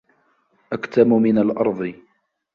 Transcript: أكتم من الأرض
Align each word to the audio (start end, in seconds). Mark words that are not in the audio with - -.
أكتم 0.73 1.09
من 1.13 1.37
الأرض 1.37 1.93